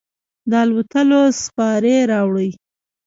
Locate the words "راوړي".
2.11-2.49